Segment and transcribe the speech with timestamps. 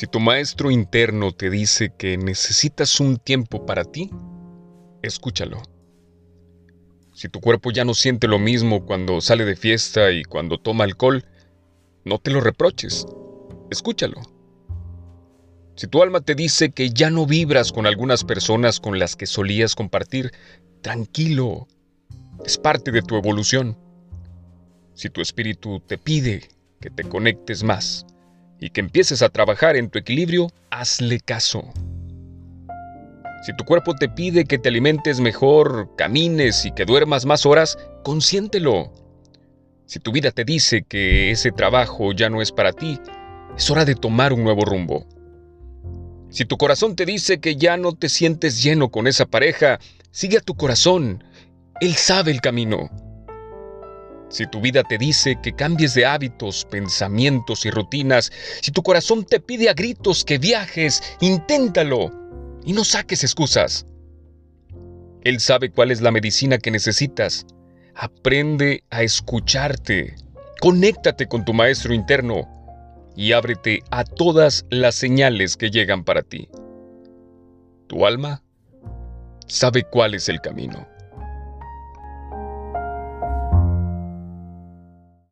[0.00, 4.08] Si tu maestro interno te dice que necesitas un tiempo para ti,
[5.02, 5.60] escúchalo.
[7.12, 10.84] Si tu cuerpo ya no siente lo mismo cuando sale de fiesta y cuando toma
[10.84, 11.26] alcohol,
[12.06, 13.04] no te lo reproches.
[13.70, 14.22] Escúchalo.
[15.76, 19.26] Si tu alma te dice que ya no vibras con algunas personas con las que
[19.26, 20.32] solías compartir,
[20.80, 21.68] tranquilo.
[22.42, 23.76] Es parte de tu evolución.
[24.94, 26.48] Si tu espíritu te pide
[26.80, 28.06] que te conectes más
[28.60, 31.64] y que empieces a trabajar en tu equilibrio, hazle caso.
[33.42, 37.78] Si tu cuerpo te pide que te alimentes mejor, camines y que duermas más horas,
[38.04, 38.92] consiéntelo.
[39.86, 43.00] Si tu vida te dice que ese trabajo ya no es para ti,
[43.56, 45.06] es hora de tomar un nuevo rumbo.
[46.28, 49.80] Si tu corazón te dice que ya no te sientes lleno con esa pareja,
[50.10, 51.24] sigue a tu corazón.
[51.80, 52.90] Él sabe el camino.
[54.30, 58.30] Si tu vida te dice que cambies de hábitos, pensamientos y rutinas,
[58.62, 62.12] si tu corazón te pide a gritos que viajes, inténtalo
[62.64, 63.86] y no saques excusas.
[65.22, 67.44] Él sabe cuál es la medicina que necesitas.
[67.96, 70.14] Aprende a escucharte.
[70.60, 72.48] Conéctate con tu maestro interno
[73.16, 76.48] y ábrete a todas las señales que llegan para ti.
[77.88, 78.44] Tu alma
[79.48, 80.86] sabe cuál es el camino.